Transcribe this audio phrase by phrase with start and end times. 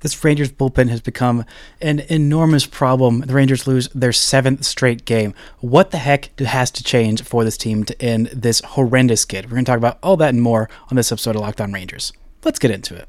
[0.00, 1.44] This Rangers bullpen has become
[1.80, 3.20] an enormous problem.
[3.20, 5.34] The Rangers lose their seventh straight game.
[5.58, 9.46] What the heck has to change for this team to end this horrendous skid?
[9.46, 11.72] We're going to talk about all that and more on this episode of Locked On
[11.72, 12.14] Rangers.
[12.44, 13.08] Let's get into it.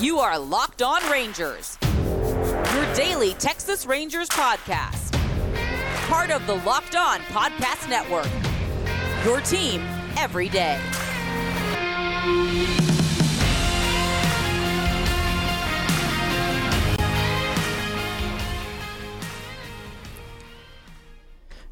[0.00, 5.12] You are Locked On Rangers, your daily Texas Rangers podcast.
[6.08, 8.28] Part of the Locked On Podcast Network.
[9.24, 9.82] Your team
[10.16, 10.80] every day.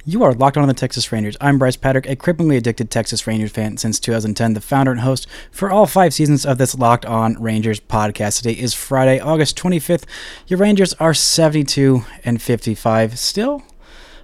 [0.06, 1.34] You are locked on the Texas Rangers.
[1.40, 5.26] I'm Brice Paterik, a cripplingly addicted Texas Rangers fan since 2010, the founder and host
[5.50, 8.36] for all five seasons of this Locked On Rangers podcast.
[8.36, 10.04] Today is Friday, August 25th.
[10.46, 13.62] Your Rangers are 72 and 55, still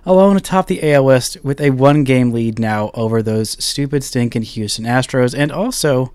[0.04, 4.42] alone atop the AL West with a one game lead now over those stupid, stinking
[4.42, 6.12] Houston Astros, and also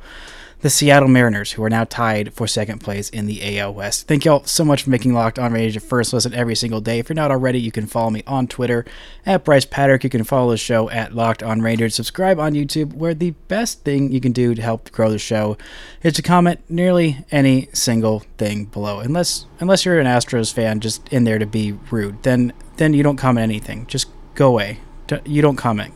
[0.62, 4.08] the Seattle Mariners, who are now tied for second place in the AL West.
[4.08, 7.00] Thank y'all so much for making Locked On Rangers your first listen every single day.
[7.00, 8.86] If you're not already, you can follow me on Twitter
[9.25, 10.03] at Brice Paterik.
[10.03, 11.95] You can follow the show at Locked On Rangers.
[11.95, 15.58] Subscribe on YouTube, where the best thing you can do to help grow the show
[16.03, 19.00] is to comment nearly any single thing below.
[19.00, 23.03] Unless unless you're an Astros fan just in there to be rude, then then you
[23.03, 23.86] don't comment anything.
[23.88, 24.80] Just go away
[25.25, 25.94] you don't comment.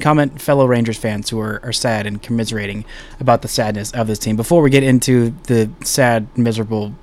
[0.00, 2.84] Comment fellow Rangers fans who are, are sad and commiserating
[3.18, 4.36] about the sadness of this team.
[4.36, 6.94] Before we get into the sad, miserable,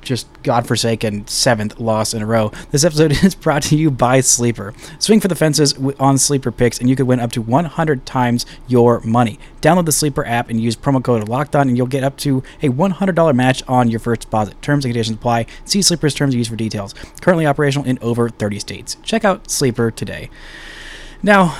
[0.00, 4.74] just godforsaken seventh loss in a row, this episode is brought to you by Sleeper.
[4.98, 8.46] Swing for the fences on Sleeper picks, and you could win up to 100 times
[8.68, 9.38] your money.
[9.60, 12.68] Download the Sleeper app and use promo code LOCKEDON, and you'll get up to a
[12.68, 14.60] $100 match on your first deposit.
[14.62, 15.46] Terms and conditions apply.
[15.64, 16.94] See Sleeper's terms of use for details.
[17.20, 18.96] Currently operational in over 30 states.
[19.02, 20.30] Check out Sleeper today.
[21.22, 21.56] Now,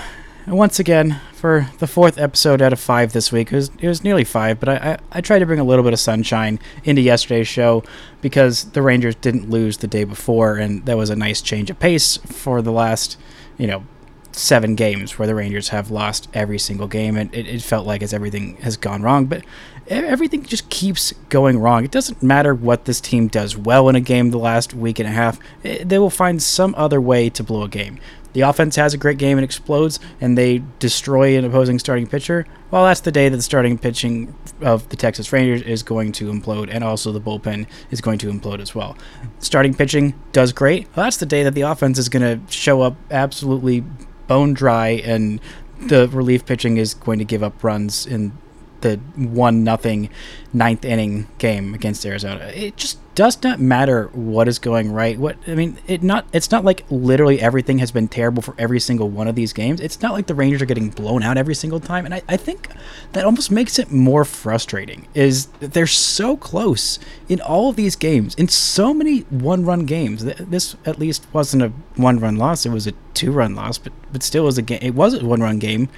[0.47, 4.05] once again, for the fourth episode out of five this week, it was, it was
[4.05, 7.03] nearly five, but I, I, I tried to bring a little bit of sunshine into
[7.03, 7.83] yesterday's show
[8.21, 11.79] because the Rangers didn't lose the day before, and that was a nice change of
[11.79, 13.19] pace for the last,
[13.59, 13.85] you know,
[14.33, 18.03] seven games where the Rangers have lost every single game, and it, it felt like
[18.03, 19.27] as everything has gone wrong.
[19.27, 19.45] But
[19.89, 21.85] everything just keeps going wrong.
[21.85, 25.09] It doesn't matter what this team does well in a game the last week and
[25.09, 27.99] a half, eh, they will find some other way to blow a game
[28.37, 32.47] the offense has a great game and explodes, and they destroy an opposing starting pitcher,
[32.71, 36.31] well, that's the day that the starting pitching of the Texas Rangers is going to
[36.31, 38.95] implode, and also the bullpen is going to implode as well.
[39.39, 40.87] Starting pitching does great.
[40.95, 43.85] Well, that's the day that the offense is going to show up absolutely
[44.27, 45.41] bone dry, and
[45.81, 48.37] the relief pitching is going to give up runs in
[48.83, 50.11] the one nothing
[50.53, 52.45] ninth inning game against Arizona.
[52.49, 55.19] It just does not matter what is going right.
[55.19, 58.79] What I mean, it not it's not like literally everything has been terrible for every
[58.79, 59.81] single one of these games.
[59.81, 62.05] It's not like the Rangers are getting blown out every single time.
[62.05, 62.69] And I, I think
[63.13, 68.35] that almost makes it more frustrating is they're so close in all of these games,
[68.35, 70.23] in so many one run games.
[70.23, 73.95] This at least wasn't a one run loss, it was a two run loss, but
[74.13, 75.89] but still was a game it was a one run game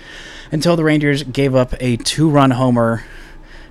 [0.52, 3.02] until the Rangers gave up a two run homer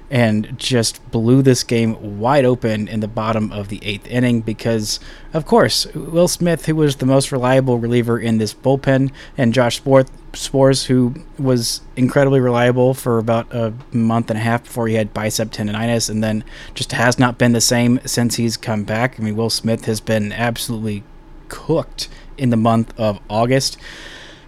[0.09, 4.99] and just blew this game wide open in the bottom of the eighth inning because,
[5.33, 9.81] of course, Will Smith, who was the most reliable reliever in this bullpen, and Josh
[9.81, 15.13] Sborz, who was incredibly reliable for about a month and a half before he had
[15.13, 16.43] bicep tendonitis, and then
[16.73, 19.19] just has not been the same since he's come back.
[19.19, 21.03] I mean, Will Smith has been absolutely
[21.49, 22.07] cooked
[22.37, 23.77] in the month of August.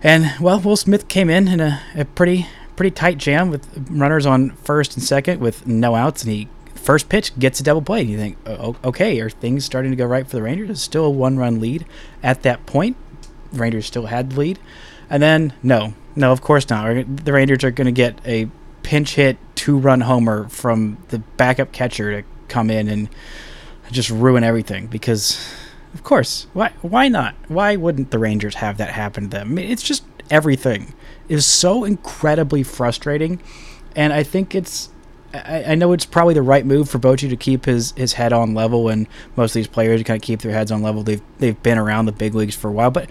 [0.02, 2.48] And, well, Will Smith came in in a, a pretty
[2.80, 7.10] pretty tight jam with runners on first and second with no outs, and he first
[7.10, 8.00] pitch gets a double play.
[8.00, 10.70] And you think, okay, are things starting to go right for the Rangers?
[10.70, 11.86] It's still a one-run lead
[12.24, 12.96] at that point.
[13.52, 14.60] Rangers still had the lead,
[15.10, 17.26] and then no, no, of course not.
[17.26, 18.50] The Rangers are going to get a
[18.82, 23.10] pinch hit two-run homer from the backup catcher to come in and
[23.92, 25.54] just ruin everything because
[25.94, 29.52] of course why why not why wouldn't the rangers have that happen to them I
[29.52, 30.94] mean, it's just everything
[31.30, 33.42] is so incredibly frustrating,
[33.96, 34.90] and I think it's.
[35.32, 38.34] I, I know it's probably the right move for Bochy to keep his, his head
[38.34, 41.04] on level, and most of these players kind of keep their heads on level.
[41.04, 43.10] They've they've been around the big leagues for a while, but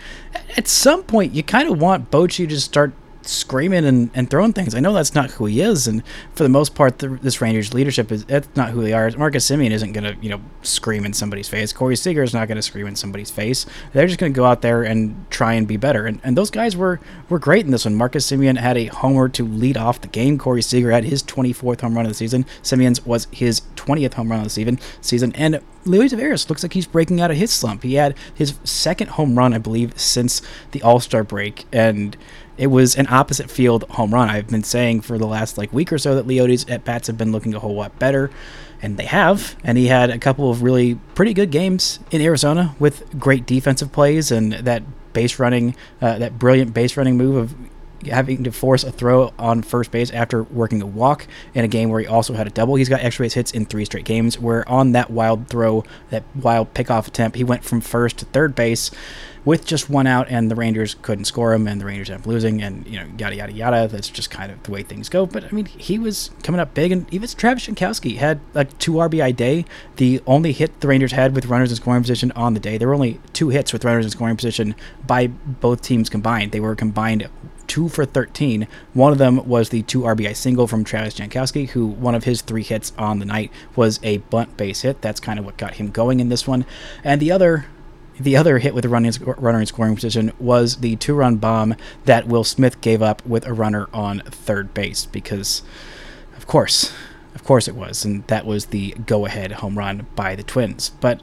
[0.57, 2.93] at some point you kind of want Bochy to start
[3.29, 4.75] screaming and, and throwing things.
[4.75, 6.03] I know that's not who he is, and
[6.35, 9.11] for the most part, the, this Rangers leadership is that's not who they are.
[9.17, 11.73] Marcus Semien isn't going to you know scream in somebody's face.
[11.73, 13.67] Corey Seager is not going to scream in somebody's face.
[13.93, 16.07] They're just going to go out there and try and be better.
[16.07, 17.95] And, and those guys were were great in this one.
[17.95, 20.39] Marcus Semien had a homer to lead off the game.
[20.39, 22.47] Corey Seager had his 24th home run of the season.
[22.63, 24.79] Semien's was his 20th home run of the season.
[25.01, 27.83] Season and Leody Taveras looks like he's breaking out of his slump.
[27.83, 30.43] He had his second home run, I believe, since
[30.73, 32.17] the All Star break, and
[32.59, 34.29] it was an opposite field home run.
[34.29, 37.17] I've been saying for the last like week or so that Leody's at bats have
[37.17, 38.31] been looking a whole lot better.
[38.83, 39.57] and they have.
[39.65, 43.93] And he had a couple of really pretty good games in Arizona with great defensive
[43.93, 44.83] plays and that
[45.13, 47.55] base running, uh, that brilliant base running move of
[48.09, 51.89] having to force a throw on first base after working a walk in a game
[51.89, 52.77] where he also had a double.
[52.77, 54.39] He's got extra base hits in three straight games.
[54.39, 58.55] Where on that wild throw, that wild pickoff attempt, he went from first to third
[58.55, 58.93] base
[59.49, 62.27] with just one out, and the Rangers couldn't score him, and the Rangers ended up
[62.27, 63.89] losing, and you know yada yada yada.
[63.89, 65.25] That's just kind of the way things go.
[65.25, 68.93] But I mean, he was coming up big, and even Travis Jankowski had a two
[68.93, 69.65] RBI day.
[69.97, 72.77] The only hit the Rangers had with runners in scoring position on the day.
[72.77, 74.75] There were only two hits with runners in scoring position
[75.07, 76.53] by both teams combined.
[76.53, 77.27] They were combined
[77.67, 78.69] two for 13.
[78.93, 82.43] One of them was the two RBI single from Travis Jankowski, who one of his
[82.43, 85.01] three hits on the night was a bunt base hit.
[85.01, 86.67] That's kind of what got him going in this one.
[87.03, 87.65] And the other.
[88.19, 91.77] The other hit with a running, runner in scoring position was the two run bomb
[92.05, 95.63] that Will Smith gave up with a runner on third base because,
[96.37, 96.93] of course,
[97.35, 100.91] of course it was, and that was the go-ahead home run by the Twins.
[101.01, 101.21] But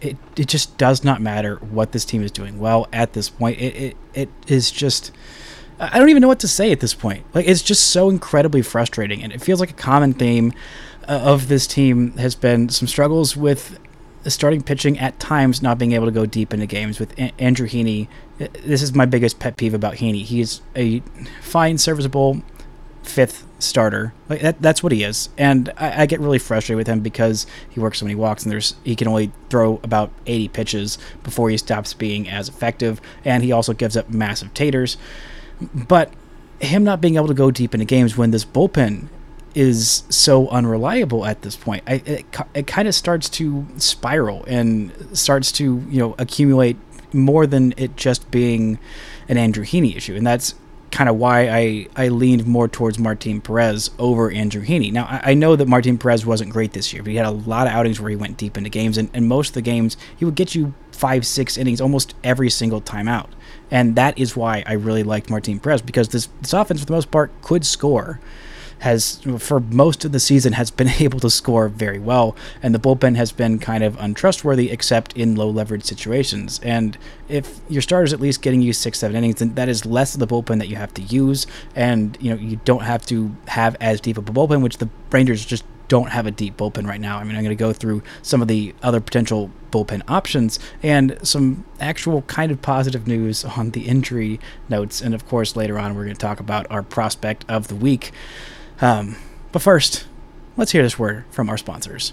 [0.00, 3.60] it it just does not matter what this team is doing well at this point.
[3.60, 5.12] It it, it is just
[5.78, 7.24] I don't even know what to say at this point.
[7.34, 10.52] Like it's just so incredibly frustrating, and it feels like a common theme
[11.06, 13.78] uh, of this team has been some struggles with
[14.26, 17.66] starting pitching at times not being able to go deep into games with a- Andrew
[17.66, 18.08] Heaney.
[18.40, 20.24] Uh, this is my biggest pet peeve about Heaney.
[20.24, 21.00] He's a
[21.40, 22.42] fine, serviceable
[23.02, 24.12] fifth starter.
[24.28, 27.46] Like that, that's what he is, and I, I, get really frustrated with him because
[27.68, 31.50] he works so many walks, and there's he can only throw about 80 pitches before
[31.50, 34.96] he stops being as effective, and he also gives up massive taters.
[35.74, 36.12] But
[36.60, 39.08] him not being able to go deep into games when this bullpen
[39.58, 44.92] is so unreliable at this point, I, it, it kind of starts to spiral and
[45.18, 46.76] starts to you know accumulate
[47.12, 48.78] more than it just being
[49.28, 50.54] an Andrew Heaney issue, and that's
[50.92, 54.92] kind of why I, I leaned more towards Martin Perez over Andrew Heaney.
[54.92, 57.30] Now, I, I, know that Martin Perez wasn't great this year, but he had a
[57.30, 59.96] lot of outings where he went deep into games, and, and most of the games,
[60.16, 63.30] he would get you five, six innings almost every single time out.
[63.70, 66.92] And that is why I really liked Martin Perez because this, this offense, for the
[66.92, 68.18] most part, could score.
[68.80, 72.78] Has for most of the season has been able to score very well, and the
[72.78, 76.60] bullpen has been kind of untrustworthy except in low leverage situations.
[76.62, 76.96] And
[77.28, 80.20] if your starter's at least getting you six, seven innings, then that is less of
[80.20, 83.76] the bullpen that you have to use, and you know you don't have to have
[83.80, 87.00] as deep of a bullpen, which the Rangers just don't have a deep bullpen right
[87.00, 87.18] now.
[87.18, 91.18] I mean, I'm going to go through some of the other potential bullpen options and
[91.22, 94.38] some actual kind of positive news on the injury
[94.68, 95.00] notes.
[95.00, 98.12] And of course, later on, we're going to talk about our prospect of the week.
[98.80, 99.16] Um,
[99.52, 100.06] but first,
[100.56, 102.12] let's hear this word from our sponsors.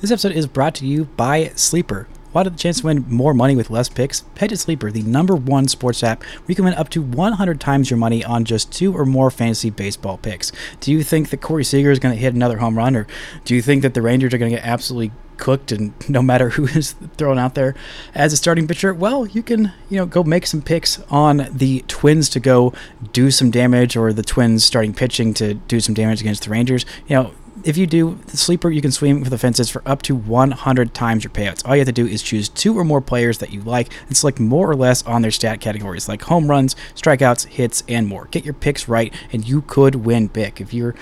[0.00, 2.08] This episode is brought to you by Sleeper.
[2.34, 4.24] Have the chance to win more money with less picks?
[4.38, 7.60] Head to Sleeper, the number one sports app where you can win up to 100
[7.60, 10.50] times your money on just two or more fantasy baseball picks.
[10.80, 13.06] Do you think that Corey Seager is going to hit another home run, or
[13.44, 16.50] do you think that the Rangers are going to get absolutely cooked and no matter
[16.50, 17.74] who is thrown out there
[18.14, 21.84] as a starting pitcher, well, you can, you know, go make some picks on the
[21.88, 22.72] Twins to go
[23.12, 26.84] do some damage or the Twins starting pitching to do some damage against the Rangers.
[27.06, 27.32] You know,
[27.64, 30.94] if you do the sleeper, you can swing for the fences for up to 100
[30.94, 31.66] times your payouts.
[31.66, 34.16] All you have to do is choose two or more players that you like and
[34.16, 38.26] select more or less on their stat categories like home runs, strikeouts, hits, and more.
[38.30, 40.60] Get your picks right, and you could win big.
[40.60, 40.94] If you're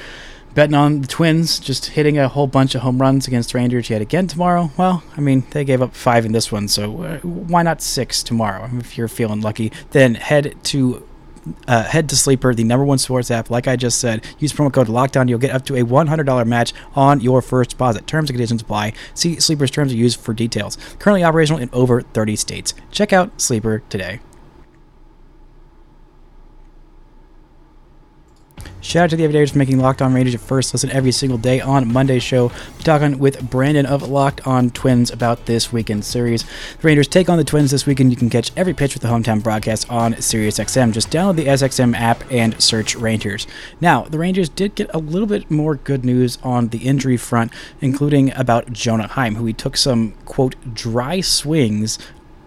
[0.55, 4.02] betting on the Twins just hitting a whole bunch of home runs against Rangers yet
[4.02, 7.62] again tomorrow, well, I mean, they gave up five in this one, so uh, why
[7.62, 8.69] not six tomorrow?
[8.75, 11.07] If you're feeling lucky, then head to
[11.66, 13.50] uh, head to Sleeper, the number one sports app.
[13.50, 15.28] Like I just said, use promo code LOCKEDON.
[15.28, 18.07] You'll get up to a $100 match on your first deposit.
[18.07, 18.92] Terms and conditions apply.
[19.14, 20.76] See Sleeper's terms of use for details.
[20.99, 22.75] Currently operational in over 30 states.
[22.90, 24.21] Check out Sleeper today.
[28.83, 31.37] Shout out to the Everydayers for making Locked On Rangers your first listen every single
[31.37, 32.47] day on Monday's show.
[32.47, 36.45] We're talking with Brandon of Locked On Twins about this weekend series.
[36.45, 36.49] The
[36.83, 38.11] Rangers take on the Twins this weekend.
[38.11, 40.93] You can catch every pitch with the hometown broadcast on SiriusXM.
[40.93, 43.47] Just download the SXM app and search Rangers.
[43.83, 47.52] Now, the Rangers did get a little bit more good news on the injury front,
[47.83, 51.99] including about Jonah Heim, who he took some, quote, dry swings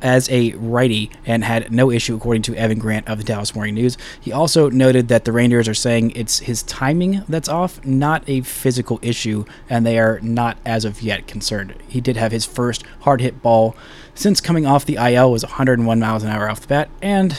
[0.03, 3.74] as a righty and had no issue, according to Evan Grant of the Dallas Morning
[3.74, 3.98] News.
[4.19, 8.41] He also noted that the Rangers are saying it's his timing that's off, not a
[8.41, 11.74] physical issue, and they are not as of yet concerned.
[11.88, 13.75] He did have his first hard hit ball
[14.13, 17.36] since coming off the IL was 101 miles an hour off the bat, and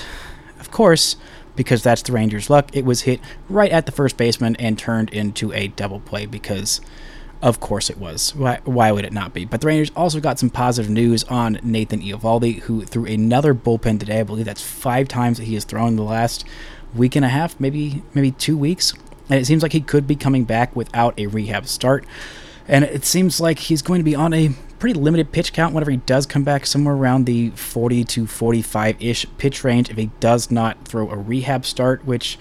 [0.58, 1.16] of course,
[1.56, 5.12] because that's the Rangers' luck, it was hit right at the first baseman and turned
[5.12, 6.80] into a double play because
[7.44, 8.34] of course it was.
[8.34, 9.44] Why, why would it not be?
[9.44, 14.00] But the Rangers also got some positive news on Nathan Eovaldi, who threw another bullpen
[14.00, 14.20] today.
[14.20, 16.46] I believe that's five times that he has thrown the last
[16.94, 18.94] week and a half, maybe maybe two weeks.
[19.28, 22.06] and it seems like he could be coming back without a rehab start.
[22.66, 25.90] And it seems like he's going to be on a pretty limited pitch count whenever
[25.90, 30.10] he does come back, somewhere around the 40 to 45 ish pitch range if he
[30.18, 32.38] does not throw a rehab start, which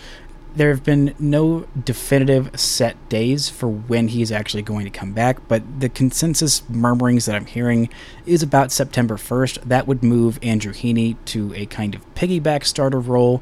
[0.56, 5.48] there have been no definitive set days for when he's actually going to come back,
[5.48, 7.90] but the consensus murmurings that I'm hearing
[8.26, 9.64] is about September 1st.
[9.64, 13.42] That would move Andrew Heaney to a kind of piggyback starter role.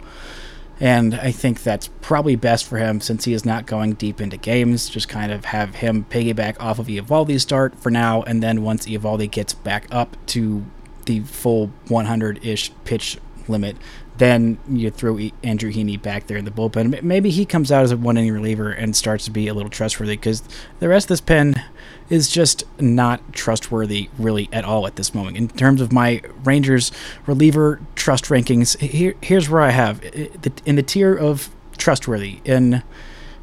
[0.80, 4.38] And I think that's probably best for him since he is not going deep into
[4.38, 4.90] games.
[4.90, 8.88] Just kind of have him piggyback off of Eovaldi's start for now, and then once
[8.88, 10.66] Eovaldi gets back up to
[11.06, 13.20] the full 100 ish pitch
[13.52, 13.78] limit,
[14.18, 17.02] then you throw Andrew Heaney back there in the bullpen.
[17.02, 19.70] Maybe he comes out as a one inning reliever and starts to be a little
[19.70, 20.44] trustworthy because
[20.80, 21.64] the rest of this pen
[22.10, 25.38] is just not trustworthy really at all at this moment.
[25.38, 26.92] In terms of my Rangers
[27.26, 30.04] reliever trust rankings, here, here's where I have
[30.66, 32.84] in the tier of trustworthy in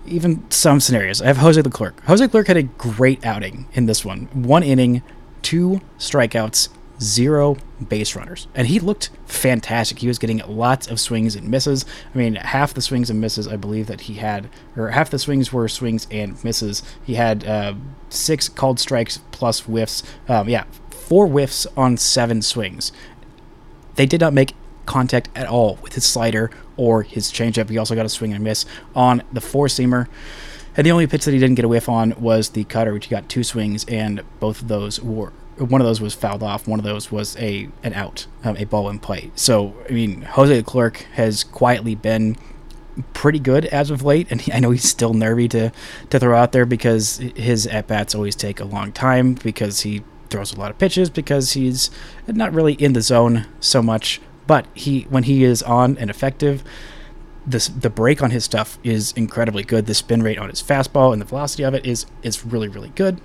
[0.07, 1.21] even some scenarios.
[1.21, 2.01] I have Jose Leclerc.
[2.05, 4.29] Jose Leclerc had a great outing in this one.
[4.33, 5.03] One inning,
[5.43, 6.69] two strikeouts,
[7.01, 7.57] zero
[7.89, 8.49] base runners.
[8.55, 9.99] And he looked fantastic.
[9.99, 11.85] He was getting lots of swings and misses.
[12.15, 15.19] I mean, half the swings and misses I believe that he had, or half the
[15.19, 16.83] swings were swings and misses.
[17.05, 17.75] He had uh,
[18.09, 20.03] six called strikes plus whiffs.
[20.29, 22.93] Um, yeah, four whiffs on seven swings.
[23.95, 24.55] They did not make
[24.87, 27.69] contact at all with his slider or his changeup.
[27.69, 28.65] He also got a swing and a miss
[28.95, 30.07] on the four seamer.
[30.77, 33.07] And the only pitch that he didn't get a whiff on was the cutter, which
[33.07, 36.67] he got two swings, and both of those were one of those was fouled off.
[36.67, 39.31] One of those was a an out, um, a ball in play.
[39.35, 42.37] So I mean, Jose Leclerc has quietly been
[43.13, 45.73] pretty good as of late, and he, I know he's still nervy to
[46.11, 50.03] to throw out there because his at bats always take a long time because he
[50.31, 51.91] throws a lot of pitches because he's
[52.27, 54.21] not really in the zone so much.
[54.47, 56.65] But he when he is on and effective,
[57.47, 59.87] this the break on his stuff is incredibly good.
[59.87, 62.91] The spin rate on his fastball and the velocity of it is is really really
[62.91, 63.21] good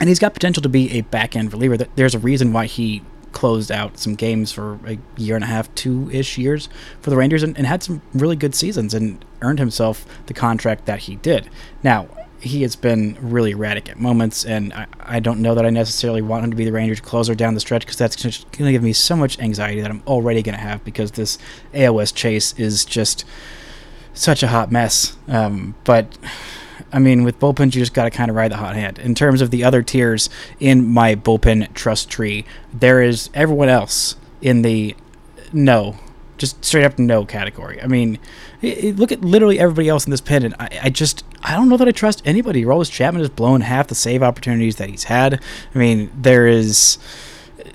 [0.00, 1.76] and he's got potential to be a back end reliever.
[1.94, 5.72] There's a reason why he closed out some games for a year and a half,
[5.74, 6.68] two ish years
[7.00, 10.86] for the Rangers, and, and, had some really good seasons and earned himself the contract
[10.86, 11.50] that he did.
[11.82, 12.08] Now,
[12.40, 16.22] he has been really erratic at moments, and I, I don't know that I necessarily
[16.22, 18.82] want him to be the Rangers closer down the stretch because that's going to give
[18.82, 21.38] me so much anxiety that I'm already going to have because this
[21.74, 23.24] AL West chase is just
[24.12, 25.16] such a hot mess.
[25.26, 26.16] Um, but
[26.94, 29.00] I mean, with bullpens, you just got to kind of ride the hot hand.
[29.00, 34.14] In terms of the other tiers in my bullpen trust tree, there is everyone else
[34.40, 34.94] in the
[35.52, 35.96] no,
[36.38, 37.82] just straight up no category.
[37.82, 38.20] I mean,
[38.62, 41.76] look at literally everybody else in this pen, and I, I just I don't know
[41.76, 42.64] that I trust anybody.
[42.64, 45.42] Aroldis Chapman has blown half the save opportunities that he's had.
[45.74, 46.98] I mean, there is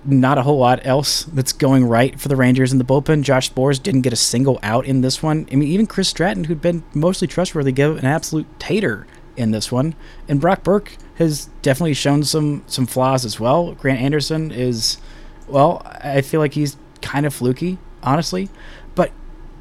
[0.05, 3.23] not a whole lot else that's going right for the Rangers in the bullpen.
[3.23, 5.47] Josh Sborz didn't get a single out in this one.
[5.51, 9.71] I mean, even Chris Stratton, who'd been mostly trustworthy, gave an absolute tater in this
[9.71, 9.95] one.
[10.27, 13.73] And Brock Burke has definitely shown some some flaws as well.
[13.73, 14.97] Grant Anderson is,
[15.47, 18.49] well, I feel like he's kind of fluky, honestly.
[18.95, 19.11] But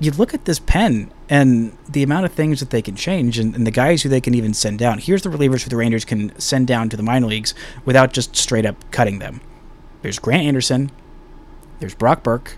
[0.00, 3.54] you look at this pen and the amount of things that they can change and,
[3.54, 4.98] and, the guys who they can even send down.
[4.98, 7.54] Here's the relievers who the Rangers can send down to the minor leagues
[7.84, 9.40] without just straight up cutting them.
[10.02, 10.90] There's Grant Anderson.
[11.80, 12.56] There's Brock Burke.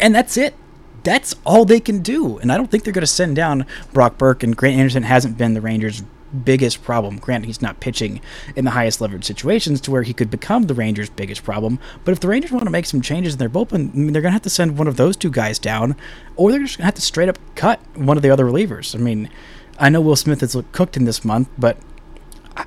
[0.00, 0.54] And that's it.
[1.02, 2.38] That's all they can do.
[2.38, 4.42] And I don't think they're going to send down Brock Burke.
[4.42, 6.02] And Grant Anderson hasn't been the Rangers'
[6.44, 7.18] biggest problem.
[7.18, 8.20] Grant, he's not pitching
[8.56, 11.78] in the highest leverage situations to where he could become the Rangers' biggest problem.
[12.04, 14.22] But if the Rangers want to make some changes in their bullpen, I mean, they're
[14.22, 15.96] going to have to send one of those two guys down,
[16.34, 18.94] or they're just going to have to straight up cut one of the other relievers.
[18.94, 19.30] I mean,
[19.78, 21.76] I know Will Smith is cooked in this month, but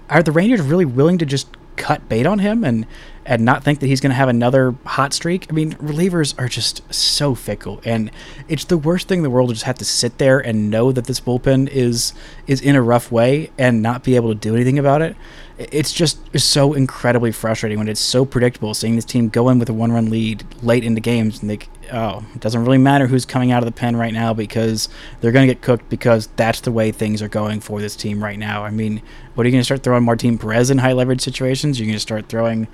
[0.10, 2.86] are the Rangers really willing to just cut bait on him and
[3.30, 5.46] and not think that he's going to have another hot streak.
[5.52, 8.10] I mean, relievers are just so fickle, and
[8.48, 10.92] it's the worst thing in the world to just have to sit there and know
[10.92, 12.12] that this bullpen is
[12.48, 15.16] is in a rough way and not be able to do anything about it.
[15.60, 19.70] It's just so incredibly frustrating when it's so predictable seeing this team go in with
[19.70, 21.60] a one run lead late into games and they
[21.92, 25.34] oh it doesn't really matter who's coming out of the pen right now because they're
[25.34, 28.40] going to get cooked because that's the way things are going for this team right
[28.40, 28.64] now.
[28.64, 29.04] I mean,
[29.36, 31.80] what are you going to start throwing Martin Perez in high leverage situations?
[31.80, 32.68] You're going to start throwing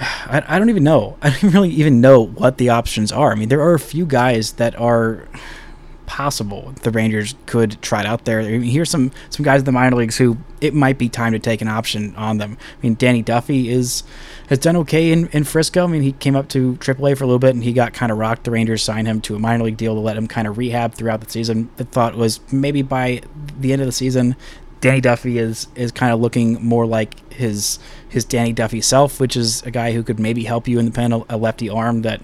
[0.00, 1.16] I, I don't even know.
[1.22, 3.32] I don't really even know what the options are.
[3.32, 5.28] I mean, there are a few guys that are
[6.06, 8.40] possible the Rangers could try it out there.
[8.40, 11.32] I mean, here's some some guys in the minor leagues who it might be time
[11.32, 12.56] to take an option on them.
[12.60, 14.02] I mean, Danny Duffy is
[14.48, 15.84] has done okay in, in Frisco.
[15.84, 18.12] I mean, he came up to AAA for a little bit and he got kind
[18.12, 18.44] of rocked.
[18.44, 20.94] The Rangers signed him to a minor league deal to let him kind of rehab
[20.94, 21.70] throughout the season.
[21.76, 23.22] The thought was maybe by
[23.58, 24.36] the end of the season
[24.84, 29.34] Danny Duffy is is kind of looking more like his his Danny Duffy self, which
[29.34, 32.20] is a guy who could maybe help you in the pen, a, lefty arm that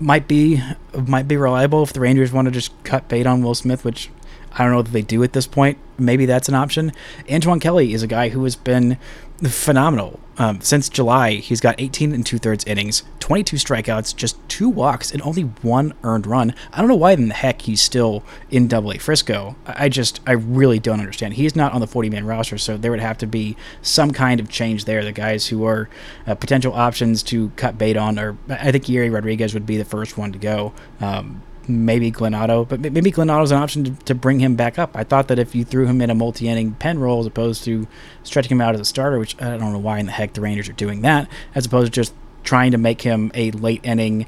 [0.00, 0.60] might be
[1.06, 4.10] might be reliable if the Rangers want to just cut bait on Will Smith, which
[4.52, 5.78] I don't know what they do at this point.
[5.96, 6.90] Maybe that's an option.
[7.30, 8.98] Antoine Kelly is a guy who has been
[9.44, 10.18] phenomenal.
[10.38, 15.12] Um, since July, he's got 18 and two thirds innings, 22 strikeouts, just two walks,
[15.12, 16.52] and only one earned run.
[16.72, 19.54] I don't know why in the heck he's still in Double A Frisco.
[19.66, 21.34] I just, I really don't understand.
[21.34, 24.40] He's not on the 40 man roster, so there would have to be some kind
[24.40, 25.04] of change there.
[25.04, 25.88] The guys who are
[26.26, 29.84] uh, potential options to cut bait on, or I think Yerry Rodriguez would be the
[29.84, 30.72] first one to go.
[31.00, 34.76] Um, maybe Glenn Otto, but maybe Glenn Otto's an option to, to, bring him back
[34.76, 34.96] up.
[34.96, 37.86] I thought that if you threw him in a multi-inning pen role as opposed to
[38.24, 40.40] stretching him out as a starter, which I don't know why in the heck the
[40.40, 42.12] Rangers are doing that, as opposed to just
[42.44, 44.26] trying to make him a late inning,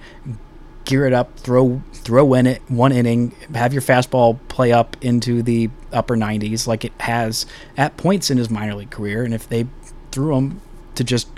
[0.85, 5.43] gear it up, throw throw in it one inning, have your fastball play up into
[5.43, 9.49] the upper 90s like it has at points in his minor league career, and if
[9.49, 9.67] they
[10.11, 10.61] threw him
[10.95, 11.29] to just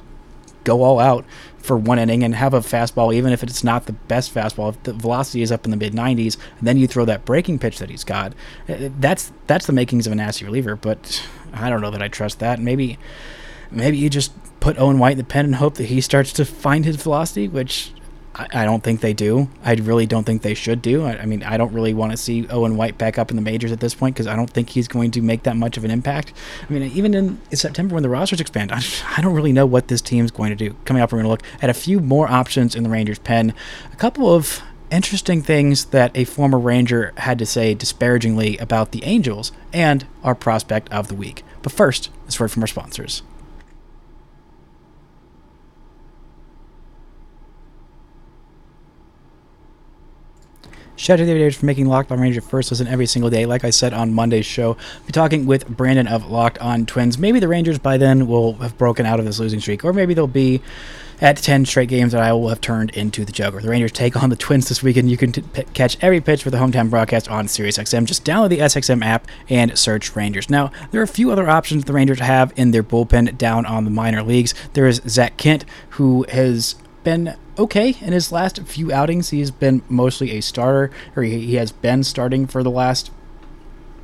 [0.64, 1.24] go all out
[1.58, 4.82] for one inning and have a fastball, even if it's not the best fastball, if
[4.82, 7.90] the velocity is up in the mid 90s, then you throw that breaking pitch that
[7.90, 8.32] he's got,
[8.68, 10.76] eh, that's that's the makings of a nasty reliever.
[10.76, 12.58] But I don't know that I trust that.
[12.58, 12.98] Maybe
[13.70, 14.32] maybe you just
[14.64, 17.48] put Owen White in the pen and hope that he starts to find his velocity,
[17.48, 17.92] which
[18.34, 19.50] I, I don't think they do.
[19.62, 21.04] I really don't think they should do.
[21.04, 23.42] I, I mean, I don't really want to see Owen White back up in the
[23.42, 25.84] majors at this point because I don't think he's going to make that much of
[25.84, 26.32] an impact.
[26.66, 28.80] I mean, even in September when the rosters expand, I,
[29.14, 30.74] I don't really know what this team's going to do.
[30.86, 33.52] Coming up, we're going to look at a few more options in the Rangers' pen.
[33.92, 39.04] A couple of interesting things that a former Ranger had to say disparagingly about the
[39.04, 41.44] Angels and our prospect of the week.
[41.60, 43.22] But first, let's word from our sponsors.
[50.96, 53.46] Shout out to the David for making Locked On Ranger first listen every single day.
[53.46, 57.18] Like I said on Monday's show, I'll be talking with Brandon of Locked On Twins.
[57.18, 60.14] Maybe the Rangers by then will have broken out of this losing streak, or maybe
[60.14, 60.62] they'll be
[61.20, 63.60] at 10 straight games that I will have turned into the Joker.
[63.60, 65.10] The Rangers take on the Twins this weekend.
[65.10, 68.04] You can t- p- catch every pitch for the hometown broadcast on SiriusXM.
[68.04, 70.50] Just download the SXM app and search Rangers.
[70.50, 73.84] Now, there are a few other options the Rangers have in their bullpen down on
[73.84, 74.54] the minor leagues.
[74.74, 79.30] There is Zak Kent, who has been okay in his last few outings.
[79.30, 83.10] He's been mostly a starter, or he, has been starting for the last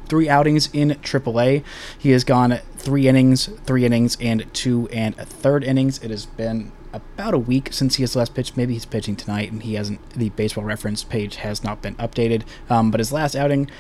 [0.06, 1.64] three outings in AAA.
[1.98, 5.98] He has gone three innings, three innings, and two and a third innings.
[6.02, 8.57] It has been about a week since he has last pitched.
[8.57, 10.11] Maybe he's pitching tonight, and he hasn't.
[10.11, 12.42] The baseball reference page has not been updated.
[12.68, 13.70] Um, but his last outing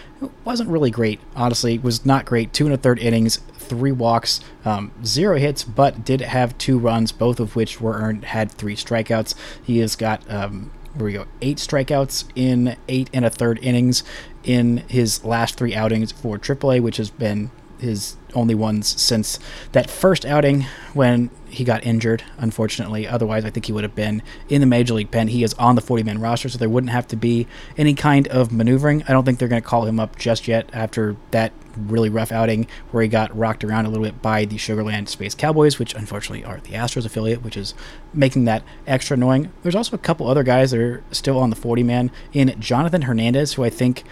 [0.44, 1.20] wasn't really great.
[1.34, 2.52] Honestly, was not great.
[2.52, 7.12] Two and a third innings, three walks, um, zero hits, but did have two runs,
[7.12, 8.24] both of which were earned.
[8.24, 9.34] Had three strikeouts.
[9.62, 10.28] He has got.
[10.30, 14.02] Um, where we go, eight strikeouts in eight and a third innings
[14.42, 19.38] in his last three outings for AAA, which has been his only ones since
[19.72, 23.06] that first outing when he got injured, unfortunately.
[23.06, 25.28] Otherwise, I think he would have been in the major league pen.
[25.28, 28.28] He is on the 40 man roster, so there wouldn't have to be any kind
[28.28, 29.02] of maneuvering.
[29.08, 32.32] I don't think they're going to call him up just yet after that really rough
[32.32, 35.78] outing where he got rocked around a little bit by the Sugar Land Space Cowboys,
[35.78, 37.74] which unfortunately are the Astros affiliate, which is
[38.12, 39.52] making that extra annoying.
[39.62, 43.02] There's also a couple other guys that are still on the 40 man in Jonathan
[43.02, 44.04] Hernandez, who I think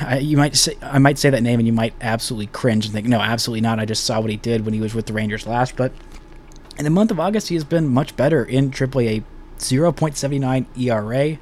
[0.00, 2.94] I, you might say I might say that name and you might absolutely cringe and
[2.94, 3.78] think, no, absolutely not.
[3.78, 5.76] I just saw what he did when he was with the Rangers last.
[5.76, 5.92] But
[6.78, 9.24] in the month of August, he has been much better in AAA.
[9.58, 11.38] 0.79 ERA,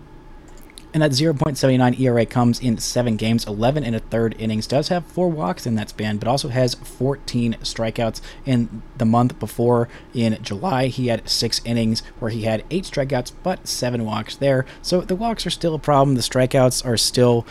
[0.95, 4.67] and that 0.79 ERA comes in seven games, 11 and a third innings.
[4.67, 8.21] Does have four walks in that span, but also has 14 strikeouts.
[8.47, 13.33] In the month before, in July, he had six innings where he had eight strikeouts,
[13.43, 14.65] but seven walks there.
[14.81, 16.15] So the walks are still a problem.
[16.15, 17.47] The strikeouts are still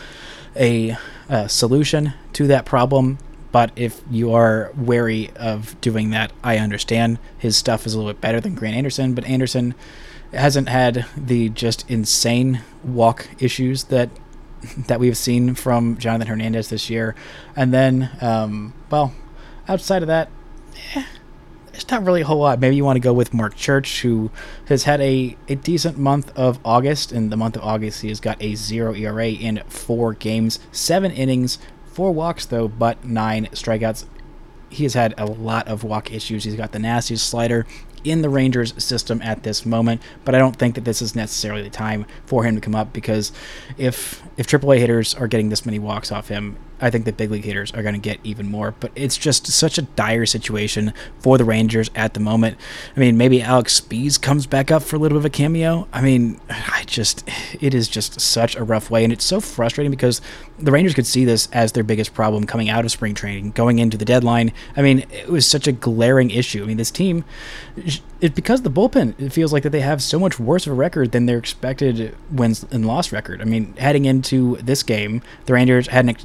[0.56, 0.98] a,
[1.30, 3.18] a solution to that problem.
[3.52, 7.20] But if you are wary of doing that, I understand.
[7.38, 9.76] His stuff is a little bit better than Grant Anderson, but Anderson
[10.34, 14.10] hasn't had the just insane walk issues that
[14.88, 17.16] that we've seen from Jonathan Hernandez this year.
[17.56, 19.14] And then, um, well,
[19.68, 20.30] outside of that,
[20.96, 21.06] eh,
[21.76, 22.60] it's not really a whole lot.
[22.60, 24.32] Maybe you want to go with Marc Church, who
[24.66, 27.12] has had a, a decent month of August.
[27.12, 31.12] In the month of August, he has got a zero ERA in four games, seven
[31.12, 34.06] innings, four walks, though, but nine strikeouts.
[34.70, 36.44] He has had a lot of walk issues.
[36.44, 37.66] He's got the nastiest slider
[38.04, 41.64] in the Rangers system at this moment, but I don't think that this is necessarily
[41.64, 43.32] the time for him to come up because
[43.78, 47.32] if if AAA hitters are getting this many walks off him, I think the big
[47.32, 48.74] league hitters are going to get even more.
[48.80, 52.58] But it's just such a dire situation for the Rangers at the moment.
[52.96, 55.88] I mean, maybe Alex Speas comes back up for a little bit of a cameo.
[55.94, 57.28] I mean, I just,
[57.60, 59.04] it is just such a rough way.
[59.04, 60.22] And it's so frustrating because
[60.60, 63.80] the Rangers could see this as their biggest problem coming out of spring training, going
[63.80, 64.52] into the deadline.
[64.76, 66.64] I mean, it was such a glaring issue.
[66.64, 67.26] I mean, this team,
[68.22, 70.76] it, because the bullpen, it feels like that they have so much worse of a
[70.76, 73.42] record than their expected wins and loss record.
[73.42, 76.16] I mean, heading into this game, the Rangers had an,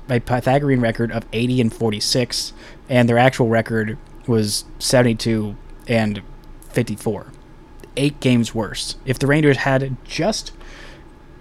[0.41, 2.55] Pythagorean record of 80 and 46,
[2.89, 5.55] and their actual record was 72
[5.87, 6.23] and
[6.71, 7.31] 54.
[7.99, 8.97] Eight games worse.
[9.05, 10.53] If the Rangers had just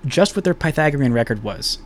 [0.05, 1.77] just what their Pythagorean record was,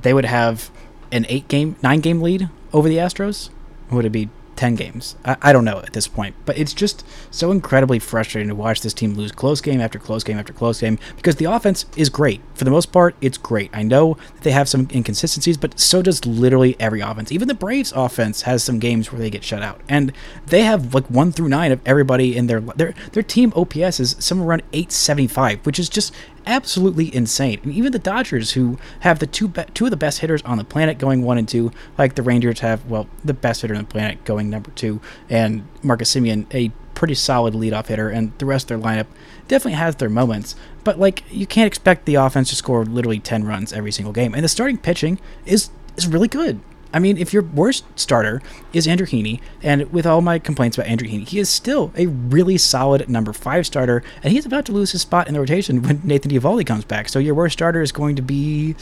[0.00, 0.70] they would have
[1.10, 3.50] an eight game, nine game lead over the Astros.
[3.90, 4.30] Would it be
[4.62, 5.16] 10 games.
[5.24, 8.80] I, I, don't know at this point, but it's just so incredibly frustrating to watch
[8.80, 12.08] this team lose close game after close game after close game because the offense is
[12.08, 12.40] great.
[12.54, 13.70] For the most part, it's great.
[13.72, 17.32] I know that they have some inconsistencies, but so does literally every offense.
[17.32, 19.80] Even the Braves offense has some games where they get shut out.
[19.88, 20.12] And
[20.46, 24.14] they have like 1 through 9 of everybody in their their their team OPS is
[24.20, 26.14] somewhere around 875, which is just
[26.46, 27.60] absolutely insane.
[27.62, 30.58] And even the Dodgers, who have the two be- two of the best hitters on
[30.58, 33.82] the planet going one and two, like the Rangers have, well, the best hitter on
[33.82, 38.46] the planet going number two, and Marcus Semien, a pretty solid leadoff hitter, and the
[38.46, 39.06] rest of their lineup
[39.48, 40.54] definitely has their moments.
[40.84, 44.34] But like, you can't expect the offense to score literally ten runs every single game,
[44.34, 46.60] and the starting pitching is is really good.
[46.92, 50.88] I mean, if your worst starter is Andrew Heaney, and with all my complaints about
[50.88, 54.72] Andrew Heaney, he is still a really solid number five starter, and he's about to
[54.72, 57.08] lose his spot in the rotation when Nathan Eovaldi comes back.
[57.08, 58.76] So your worst starter is going to be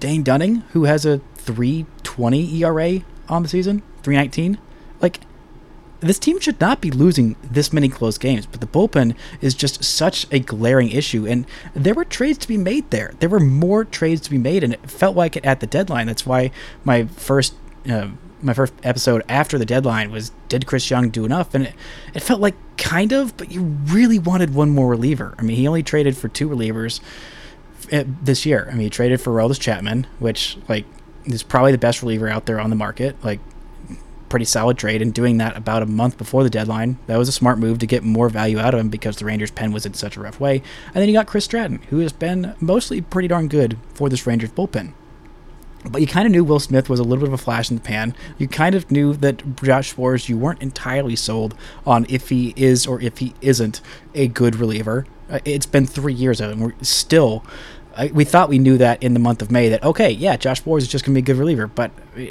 [0.00, 4.58] Dane Dunning, who has a 3.20 ERA on the season, 3.19.
[5.00, 5.20] Like,
[6.06, 9.82] this team should not be losing this many close games, but the bullpen is just
[9.82, 11.26] such a glaring issue.
[11.26, 13.14] And there were trades to be made there.
[13.18, 16.06] There were more trades to be made, and it felt like it at the deadline.
[16.06, 16.50] That's why
[16.84, 17.54] my first.
[17.88, 18.08] Uh,
[18.42, 21.54] my first episode after the deadline was did Chris Young do enough?
[21.54, 21.74] And it,
[22.14, 25.34] it felt like kind of, but you really wanted one more reliever.
[25.38, 27.00] I mean, he only traded for two relievers
[27.92, 28.68] uh, this year.
[28.70, 30.84] I mean, he traded for Aroldis Chapman, which like
[31.24, 33.16] is probably the best reliever out there on the market.
[33.24, 33.40] Like
[34.28, 36.98] pretty solid trade and doing that about a month before the deadline.
[37.06, 39.50] That was a smart move to get more value out of him because the Rangers'
[39.50, 40.62] pen was in such a rough way.
[40.86, 44.26] And then you got Chris Stratton, who has been mostly pretty darn good for this
[44.26, 44.92] Rangers bullpen.
[45.84, 47.76] But you kind of knew Will Smith was a little bit of a flash in
[47.76, 48.14] the pan.
[48.38, 51.54] You kind of knew that Josh Sborz, you weren't entirely sold
[51.86, 53.80] on if he is or if he isn't
[54.14, 55.06] a good reliever.
[55.30, 57.44] Uh, it's been three years of it, and we're still
[57.96, 60.62] I, we thought we knew that in the month of May that okay, yeah, Josh
[60.62, 61.90] Sborz is just gonna be a good reliever, but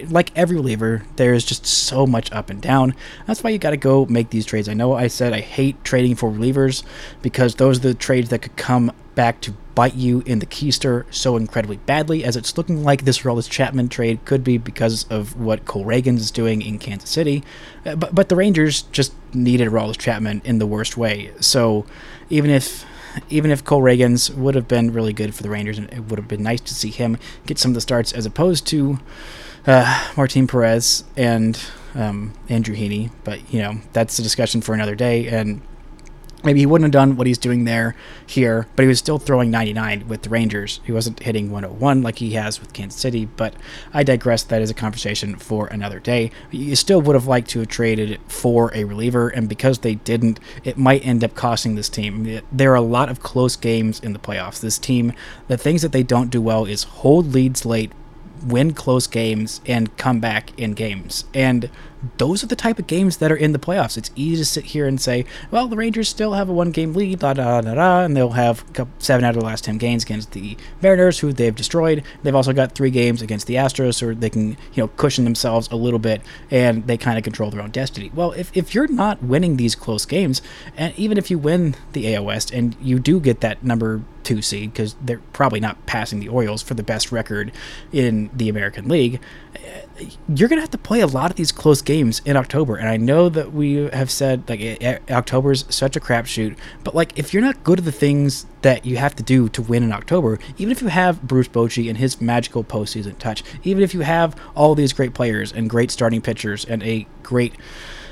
[0.09, 2.95] like every reliever, there's just so much up and down.
[3.25, 4.69] That's why you got to go make these trades.
[4.69, 6.83] I know I said I hate trading for relievers
[7.21, 11.05] because those are the trades that could come back to bite you in the keister
[11.13, 15.39] so incredibly badly, as it's looking like this Aroldis Chapman trade could be because of
[15.39, 17.43] what Cole Ragans is doing in Kansas City.
[17.85, 21.31] Uh, but but the Rangers just needed Aroldis Chapman in the worst way.
[21.39, 21.85] So
[22.29, 22.85] even if
[23.29, 26.19] even if Cole Ragans would have been really good for the Rangers, and it would
[26.19, 28.99] have been nice to see him get some of the starts as opposed to
[29.67, 31.59] uh, Martin Perez and
[31.93, 33.11] um, Andrew Heaney.
[33.23, 35.61] But you know that's a discussion for another day, and
[36.45, 39.51] maybe he wouldn't have done what he's doing there here, but he was still throwing
[39.51, 40.79] 99 with the Rangers.
[40.85, 43.55] He wasn't hitting 101 like he has with Kansas City, but
[43.93, 44.43] I digress.
[44.43, 46.31] That is a conversation for another day.
[46.51, 50.39] You still would have liked to have traded for a reliever, and because they didn't,
[50.63, 52.41] it might end up costing this team.
[52.51, 54.59] There are a lot of close games in the playoffs.
[54.59, 55.13] This team,
[55.47, 57.91] the things that they don't do well is hold leads late,
[58.45, 61.25] win close games and come back in games.
[61.33, 61.69] And
[62.17, 63.97] those are the type of games that are in the playoffs.
[63.97, 66.93] It's easy to sit here and say, well, the Rangers still have a one game
[66.93, 68.63] lead, da da da da, and they'll have
[68.99, 72.03] seven out of the last 10 games against the Mariners, who they've destroyed.
[72.23, 75.67] They've also got three games against the Astros, so they can, you know, cushion themselves
[75.71, 78.11] a little bit and they kind of control their own destiny.
[78.13, 80.41] Well, if, if you're not winning these close games,
[80.77, 84.73] and even if you win the West and you do get that number two seed,
[84.73, 87.51] because they're probably not passing the Orioles for the best record
[87.93, 89.21] in the American League,
[90.27, 92.75] you're gonna have to play a lot of these close games in October.
[92.75, 97.33] And I know that we have said like October's such a crapshoot, but like if
[97.33, 100.39] you're not good at the things that you have to do to win in October,
[100.57, 104.35] even if you have Bruce Bochy and his magical postseason touch, even if you have
[104.55, 107.53] all these great players and great starting pitchers and a great,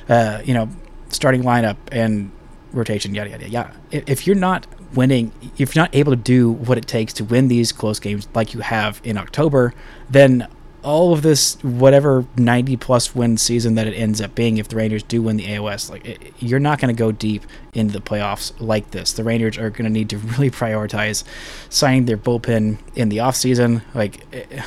[0.07, 0.69] uh, you know,
[1.09, 2.31] starting lineup and
[2.71, 3.73] rotation, yada yada yada.
[3.91, 7.47] If you're not winning, if you're not able to do what it takes to win
[7.47, 9.73] these close games like you have in October,
[10.09, 10.47] then
[10.83, 14.75] all of this whatever 90 plus win season that it ends up being if the
[14.75, 17.93] Rangers do win the AL West like it, you're not going to go deep into
[17.93, 19.13] the playoffs like this.
[19.13, 21.23] The Rangers are going to need to really prioritize
[21.69, 23.81] signing their bullpen in the offseason.
[23.95, 24.61] Like it,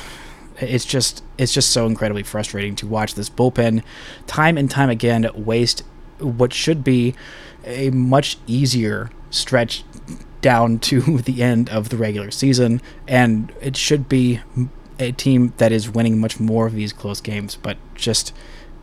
[0.59, 3.83] it's just it's just so incredibly frustrating to watch this bullpen
[4.25, 5.83] time and time again waste
[6.19, 7.13] what should be
[7.65, 9.83] a much easier stretch
[10.41, 14.41] down to the end of the regular season and it should be
[14.99, 18.33] a team that is winning much more of these close games, but just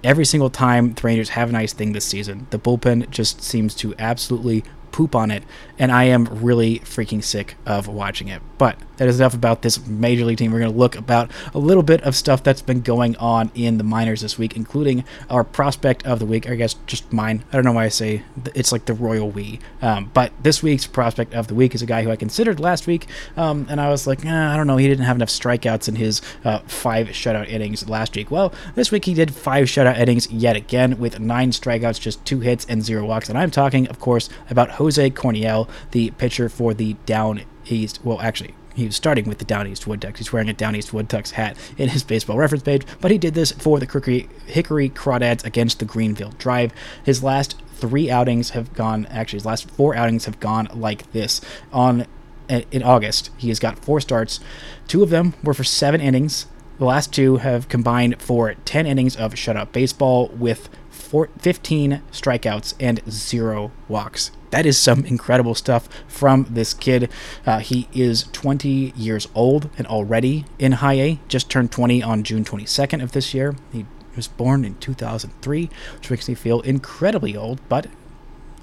[0.03, 3.75] every single time the Rangers have a nice thing this season, the bullpen just seems
[3.77, 5.43] to absolutely poop on it,
[5.77, 8.41] and I am really freaking sick of watching it.
[8.59, 10.53] But that is enough about this major league team.
[10.53, 13.79] We're going to look about a little bit of stuff that's been going on in
[13.79, 16.49] the minors this week, including our prospect of the week.
[16.49, 17.43] I guess just mine.
[17.51, 18.23] I don't know why I say
[18.55, 19.59] it's like the royal we.
[19.83, 22.87] Um, but this week's prospect of the week is a guy who I considered last
[22.87, 25.89] week, um, and I was like, eh, I don't know, he didn't have enough strikeouts
[25.89, 28.31] in his uh, five shutout innings last week.
[28.31, 32.39] Well, this week he did five shutout innings yet again with nine strikeouts, just two
[32.39, 33.29] hits and zero walks.
[33.29, 38.01] And I'm talking, of course, about Corniel, the pitcher for the Down East.
[38.05, 40.19] Well, actually, he was starting with the Down East Wood Ducks.
[40.19, 43.19] He's wearing a Down East Wood Ducks hat in his baseball reference page, but he
[43.19, 46.73] did this for the Hickory, Hickory Crawdads against the Greenville Drive.
[47.05, 51.41] His last three outings have gone, actually, his last four outings have gone like this.
[51.73, 52.07] On
[52.49, 54.39] in August, he has got four starts.
[54.87, 56.47] Two of them were for seven innings.
[56.79, 62.75] The last two have combined for 10 innings of shutout baseball with four, 15 strikeouts
[62.81, 64.33] and zero walks.
[64.55, 67.11] That is some incredible stuff from this kid.
[67.45, 72.23] Uh, he is 20 years old and already in high A, just turned 20 on
[72.23, 73.57] June 22nd of this year.
[73.73, 77.89] He was born in 2003, which makes me feel incredibly old, but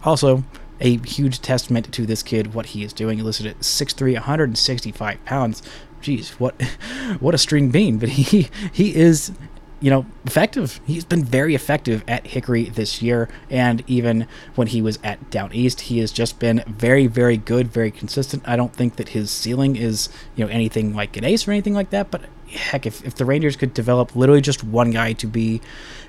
[0.06, 0.46] also
[0.80, 3.18] a huge testament to this kid, what he is doing.
[3.18, 5.62] He listed at 6'3, 165 pounds.
[6.02, 6.62] Jeez, what
[7.20, 7.98] what a string bean!
[7.98, 9.34] But he he is
[9.82, 10.80] you know, effective.
[10.86, 15.52] He's been very effective at Hickory this year, and even when he was at Down
[15.54, 18.44] East, he has just been very, very good, very consistent.
[18.46, 21.74] I don't think that his ceiling is, you know, anything like an ace or anything
[21.74, 25.26] like that, but heck, if, if the Rangers could develop literally just one guy to
[25.26, 25.62] be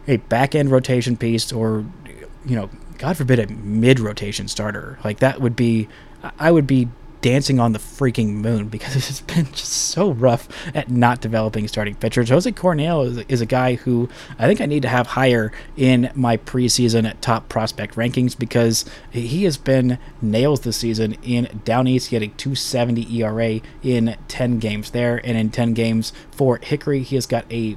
[0.06, 1.86] a back end rotation piece or,
[2.44, 5.88] you know, God forbid a mid rotation starter, like that would be,
[6.38, 6.88] I would be
[7.22, 11.94] dancing on the freaking moon because it's been just so rough at not developing starting
[11.94, 12.28] pitchers.
[12.28, 14.08] Jose Corniel is, is, a guy who
[14.38, 19.44] I think I need to have higher in my preseason top prospect rankings because he
[19.44, 25.20] has been nails this season in Down East, getting 270 ERA in 10 games there,
[25.24, 27.76] and in 10 games for Hickory, he has got a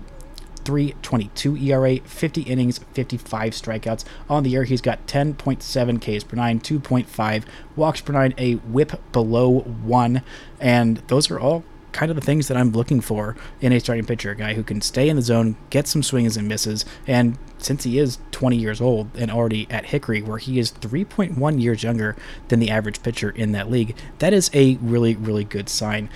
[0.65, 4.03] 322 ERA, 50 innings, 55 strikeouts.
[4.29, 7.43] On the year, he's got 10.7 Ks per nine, 2.5
[7.75, 10.21] walks per nine, a whip below one,
[10.59, 11.63] and those are all
[11.95, 14.63] kind of the things that I'm looking for in a starting pitcher, a guy who
[14.63, 18.57] can stay in the zone, get some swings and misses, and since he is 20
[18.57, 22.17] years old and already at Hickory, where he is 3.1 years younger
[22.49, 26.09] than the average pitcher in that league, that is a really, really good sign.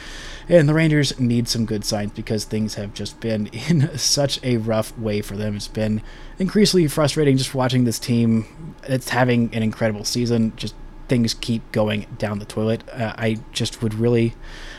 [0.50, 4.58] And the Rangers need some good signs because things have just been in such a
[4.58, 5.56] rough way for them.
[5.56, 6.02] It's been
[6.40, 8.76] increasingly frustrating just watching this team.
[8.84, 10.52] It's having an incredible season.
[10.58, 10.76] Just
[11.10, 12.88] things keep going down the toilet.
[12.90, 14.36] Uh, I just would really,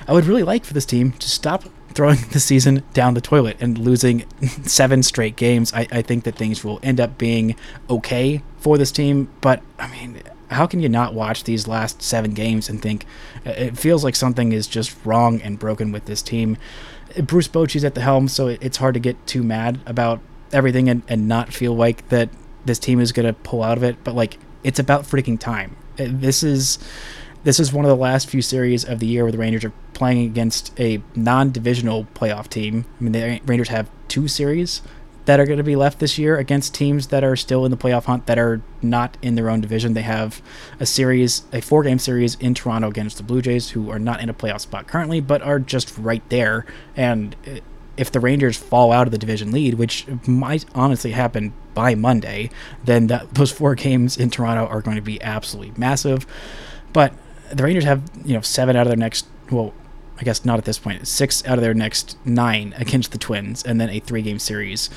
[0.06, 3.56] I would really like for this team to stop throwing the season down the toilet
[3.60, 4.24] and losing
[4.64, 5.72] seven straight games.
[5.74, 7.56] I, I think that things will end up being
[7.88, 9.28] okay for this team.
[9.40, 13.06] But I mean, how can you not watch these last seven games and think
[13.46, 16.56] uh, it feels like something is just wrong and broken with this team?
[17.22, 20.20] Bruce Bochy's at the helm, so it's hard to get too mad about
[20.52, 22.28] everything and, and not feel like that
[22.64, 24.02] this team is going to pull out of it.
[24.04, 25.76] But like, it's about freaking time.
[25.98, 26.78] Uh, this is
[27.42, 29.72] this is one of the last few series of the year where the Rangers are
[29.94, 32.84] playing against a non-divisional playoff team.
[33.00, 34.82] I mean, the Rangers have two series
[35.24, 37.76] that are going to be left this year against teams that are still in the
[37.76, 39.94] playoff hunt that are not in their own division.
[39.94, 40.42] They have
[40.78, 44.20] a series, a four game series in Toronto against the Blue Jays, who are not
[44.20, 46.66] in a playoff spot currently, but are just right there.
[46.96, 47.36] And
[48.00, 52.48] if the Rangers fall out of the division lead, which might honestly happen by Monday,
[52.82, 56.26] then that, those four games in Toronto are going to be absolutely massive.
[56.94, 57.12] But
[57.52, 59.74] the Rangers have, you know, seven out of their next, well,
[60.18, 61.06] I guess not at this point.
[61.06, 64.88] Six out of their next nine against the Twins, and then a three-game series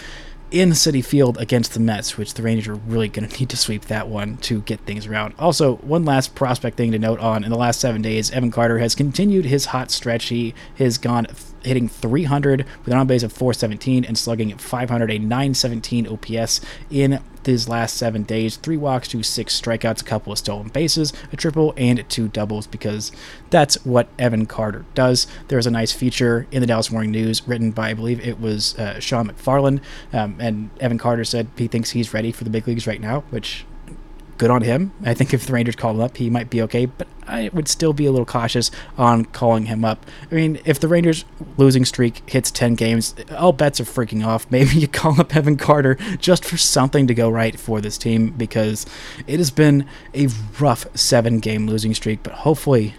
[0.50, 3.58] in Citi Field against the Mets, which the Rangers are really going to need to
[3.58, 5.34] sweep that one to get things around.
[5.40, 8.78] Also, one last prospect thing to note on in the last seven days, Evan Carter
[8.78, 10.26] has continued his hot stretch.
[10.26, 11.26] He has gone
[11.64, 17.20] hitting 300 with an on base of 417 and slugging 500, a 917 OPS in
[17.46, 18.58] his last seven days.
[18.58, 22.68] Three walks to six strikeouts, a couple of stolen bases, a triple, and two doubles
[22.68, 23.12] because
[23.50, 25.28] that's what Evan Carter does.
[25.48, 28.78] There's a nice feature in the Dallas Morning News written by, I believe it was
[28.78, 32.68] uh, Shawn McFarland, um, and Evan Carter said he thinks he's ready for the big
[32.68, 33.66] leagues right now, which
[34.38, 34.92] good on him.
[35.04, 37.68] I think if the Rangers call him up, he might be okay, but I would
[37.68, 40.06] still be a little cautious on calling him up.
[40.32, 41.26] I mean, if the Rangers
[41.58, 44.46] losing streak hits 10 games, all bets are freaking off.
[44.52, 48.32] Maybe you call up Evan Carter just for something to go right for this team
[48.32, 48.86] because
[49.28, 50.28] it has been a
[50.60, 52.96] rough seven game losing streak, but hopefully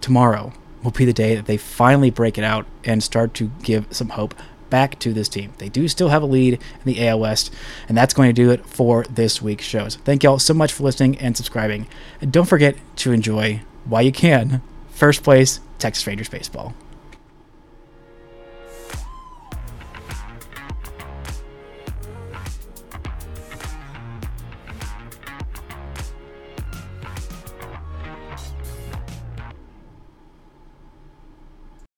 [0.00, 0.52] tomorrow
[0.82, 4.10] will be the day that they finally break it out and start to give some
[4.10, 4.34] hope
[4.70, 5.52] back to this team.
[5.58, 7.52] They do still have a lead in the AL West,
[7.88, 9.96] and that's going to do it for this week's shows.
[9.96, 11.86] Thank y'all so much for listening and subscribing.
[12.20, 16.74] And don't forget to enjoy, while you can, first place Texas Rangers baseball.